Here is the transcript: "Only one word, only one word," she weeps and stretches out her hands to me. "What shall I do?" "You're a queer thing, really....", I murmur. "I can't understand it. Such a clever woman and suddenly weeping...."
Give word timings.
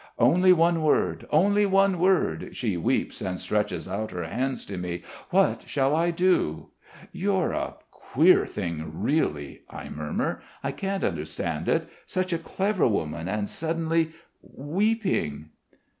"Only 0.17 0.51
one 0.51 0.81
word, 0.81 1.27
only 1.29 1.67
one 1.67 1.99
word," 1.99 2.57
she 2.57 2.75
weeps 2.75 3.21
and 3.21 3.39
stretches 3.39 3.87
out 3.87 4.09
her 4.09 4.23
hands 4.23 4.65
to 4.65 4.75
me. 4.79 5.03
"What 5.29 5.65
shall 5.69 5.95
I 5.95 6.09
do?" 6.09 6.69
"You're 7.11 7.51
a 7.51 7.75
queer 7.91 8.47
thing, 8.47 8.91
really....", 8.95 9.61
I 9.69 9.89
murmur. 9.89 10.41
"I 10.63 10.71
can't 10.71 11.03
understand 11.03 11.69
it. 11.69 11.87
Such 12.07 12.33
a 12.33 12.39
clever 12.39 12.87
woman 12.87 13.27
and 13.27 13.47
suddenly 13.47 14.13
weeping...." 14.41 15.49